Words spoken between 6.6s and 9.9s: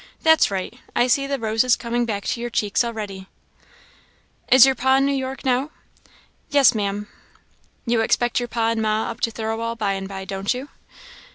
Maam." "You expect your pa and ma up to Thirlwall